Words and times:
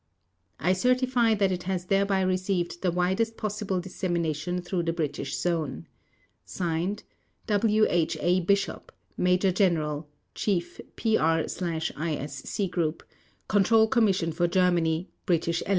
I 0.59 0.73
certify 0.73 1.35
that 1.35 1.51
it 1.51 1.61
has 1.69 1.85
thereby 1.85 2.21
received 2.21 2.81
the 2.81 2.89
widest 2.91 3.37
possible 3.37 3.79
dissemination 3.79 4.59
throughout 4.59 4.87
the 4.87 4.93
British 4.93 5.37
Zone. 5.37 5.85
/s/ 6.47 7.03
W. 7.45 7.85
H. 7.87 8.17
A. 8.19 8.39
BISHOP 8.39 8.91
Major 9.15 9.51
General, 9.51 10.09
Chief, 10.33 10.81
PR/ISC 10.95 12.71
Group, 12.71 13.03
Control 13.47 13.87
Commission 13.87 14.31
for 14.31 14.47
Germany 14.47 15.11
(BE). 15.27 15.39